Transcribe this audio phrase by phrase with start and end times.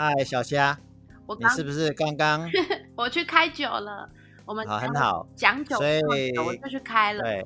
[0.00, 0.78] 嗨，小虾，
[1.26, 2.48] 我你是不是刚刚
[2.94, 4.08] 我去开酒了？
[4.46, 7.20] 我们好很好讲酒，所以我就去开了。
[7.24, 7.44] 对，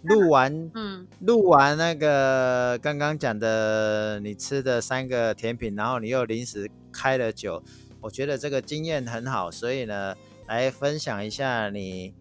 [0.00, 7.62] 录完 嗯，录完那个刚刚讲的你吃的三个甜品，然后你又临时开了酒，
[8.00, 10.14] 我觉得这个经验很好，所以呢，
[10.46, 12.14] 来分享一下你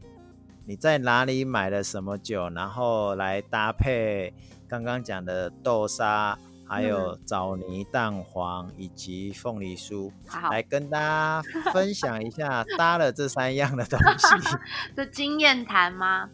[0.65, 4.33] 你在哪里买了什么酒，然后来搭配
[4.67, 6.37] 刚刚讲的豆沙。
[6.71, 11.41] 还有枣泥蛋黄以及凤梨酥，好来跟大家
[11.73, 14.57] 分享一下 搭了这三样的东西
[14.95, 16.29] 的经验谈吗？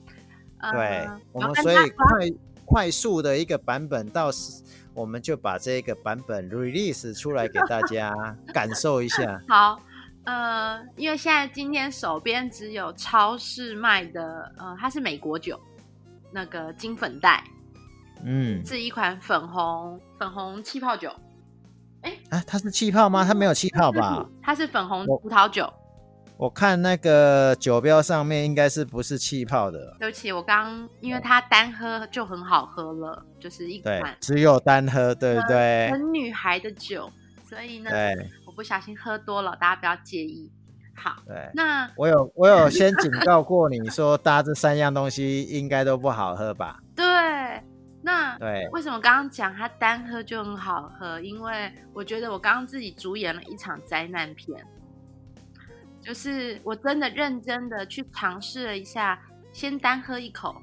[0.72, 2.30] 对，呃、我们所以快
[2.66, 4.62] 快速的一个版本，到时
[4.94, 8.13] 我们就把这个版本 release 出来给大家
[8.54, 9.41] 感受一下。
[9.48, 9.80] 好，
[10.26, 15.60] 呃，因为现在今天手边只有超市卖的，呃，它是美国酒，
[16.32, 17.44] 那个金粉黛。
[18.23, 21.12] 嗯，是一款粉红粉红气泡酒。
[22.01, 23.26] 哎，啊，它是气泡吗？
[23.26, 24.26] 它没有气泡吧？
[24.41, 25.71] 它是粉红葡萄酒。
[26.37, 29.96] 我，看那个酒标上面应该是不是气泡的？
[29.99, 35.90] 对不起，我刚因为它单喝就很好喝了，就是一款只有单喝，对不对？
[35.91, 37.12] 很女孩的酒，
[37.43, 37.90] 所以呢，
[38.46, 40.52] 我不小心喝多了，大家不要介意。
[40.96, 46.79] 好，对，那我有我有先警告过你说搭这三样东西应该都不好喝吧？
[46.96, 47.05] 对。
[48.08, 51.20] 那对，为什么刚刚讲它单喝就很好喝？
[51.20, 54.66] 因为我觉得我刚刚自己主演了一场灾难片，
[56.02, 60.55] 就是我真的认真的去尝试了一下，先单喝一口，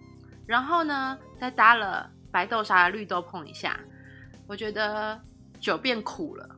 [0.47, 3.79] 然后呢再搭了白豆沙的绿豆碰一下，
[4.47, 5.21] 我觉得
[5.61, 6.49] 酒变苦了。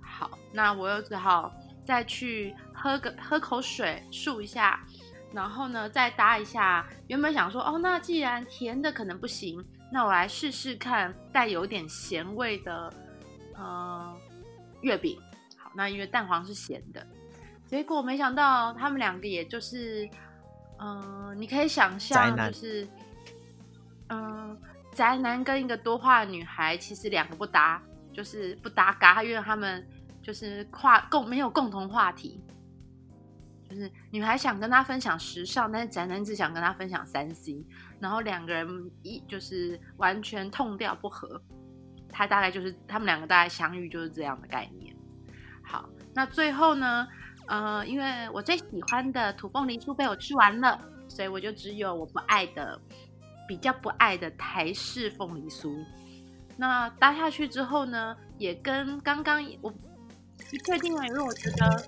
[0.00, 1.54] 好，那我又只好
[1.86, 4.84] 再去喝个喝口水漱一下，
[5.32, 6.86] 然后呢再搭一下。
[7.08, 9.64] 原本想说哦，那既然甜的可能不行。
[9.94, 12.90] 那我来试试看带有点咸味的，
[13.54, 14.16] 呃，
[14.80, 15.20] 月饼。
[15.58, 17.06] 好，那因为蛋黄是咸的，
[17.66, 20.08] 结果没想到他们两个也就是，
[20.78, 22.88] 嗯、呃，你可以想象就是，
[24.08, 24.58] 嗯、呃，
[24.94, 27.82] 宅男跟一个多话的女孩其实两个不搭，
[28.14, 29.86] 就是不搭嘎，因为他们
[30.22, 32.42] 就是跨共没有共同话题。
[33.72, 37.64] 就是女孩想跟他分享时尚，但是宅男只想跟他分享三 C，
[37.98, 41.40] 然后两个人一就是完全痛调不合。
[42.10, 44.94] 他大概就是他们两个大概相遇就是这样的概念。
[45.64, 47.08] 好，那最后呢，
[47.46, 50.78] 呃，因为我最喜欢的土凤梨酥被我吃完了，
[51.08, 52.78] 所以我就只有我不爱的
[53.48, 55.82] 比较不爱的台式凤梨酥。
[56.58, 61.82] 那搭下去之后呢，也跟刚刚我不确定了，因为我觉得。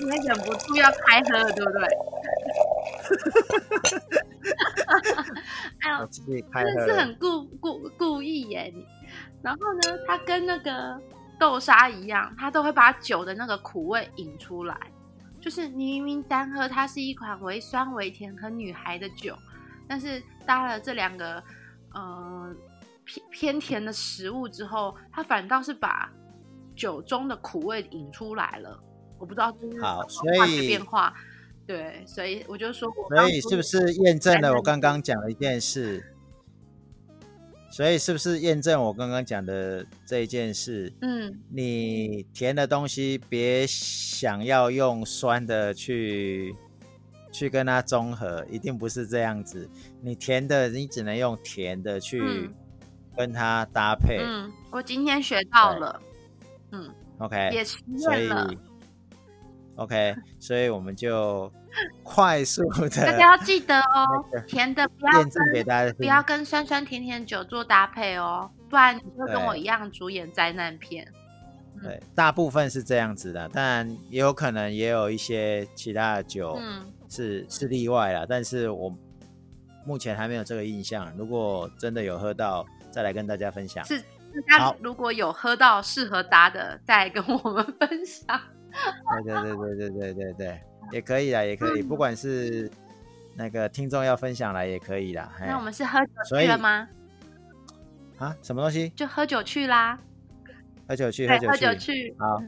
[0.00, 1.84] 因为忍不住要开喝了，对不对？
[5.80, 8.72] 哎呦，真的是很故故故意耶！
[9.42, 11.00] 然后呢，它跟那个
[11.38, 14.76] 豆沙一样，它都会把酒的那个苦味引出来。
[15.40, 19.36] 就是你明明单喝，它是一款微酸微甜和女孩的酒，
[19.86, 21.42] 但是搭了这两个
[21.92, 22.54] 呃
[23.04, 26.10] 偏偏甜的食物之后，它反倒是把
[26.74, 28.82] 酒中的苦味引出来了。
[29.24, 31.14] 我不知道好，所以变化，
[31.66, 36.04] 对，所以我就说，所以是不是验证了我刚刚讲的一件事？
[37.70, 40.92] 所以是不是验证我刚刚讲的这一件事？
[41.00, 46.54] 嗯，你甜的东西别想要用酸的去
[47.32, 49.70] 去跟它综合，一定不是这样子。
[50.02, 52.50] 你甜的，你只能用甜的去
[53.16, 54.18] 跟它搭配。
[54.22, 56.02] 嗯，我今天学到了。
[56.72, 58.46] 嗯，OK，也实验了。
[58.46, 58.58] 所以
[59.76, 61.50] OK，所以我们就
[62.02, 71.06] 快速的， 大家要记得哦，甜的不要跟不要跟酸酸甜甜酒做搭配哦，不然你就跟我一样主演灾难片。
[71.82, 76.56] 对，嗯、大部分是这样子的，当然也有可能也有一些其他的酒
[77.08, 78.96] 是、嗯、是例外啦，但是我
[79.84, 81.12] 目前还没有这个印象。
[81.16, 83.84] 如果真的有喝到，再来跟大家分享。
[83.84, 84.00] 是，
[84.46, 88.40] 那如果有喝到适合搭的，再跟我们分享。
[89.24, 90.60] 对对对对对对对对，
[90.92, 92.70] 也可以啦，也可以，不管是
[93.36, 95.30] 那个听众要分享来也可以啦。
[95.40, 96.88] 那我们是喝酒去了吗？
[98.18, 98.88] 啊，什么东西？
[98.90, 99.98] 就喝酒去啦。
[100.88, 101.46] 喝酒去，喝酒去。
[101.48, 102.16] 喝酒去。
[102.18, 102.42] 好，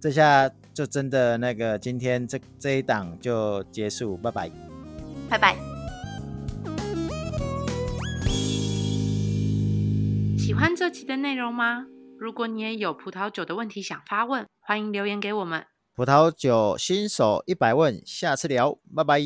[0.00, 4.50] 这下就真的那个，今天这这一档就结束，拜拜。
[5.30, 5.67] 拜拜。
[10.48, 11.84] 喜欢这期的内容吗？
[12.18, 15.66] 如果你也有葡萄酒的问题想发问，欢迎留言给我们。
[15.94, 19.20] 葡萄酒新手一百问，下次聊，拜拜。